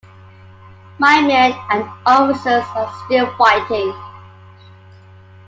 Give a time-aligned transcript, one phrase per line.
[0.97, 3.93] My men and officers are still fighting.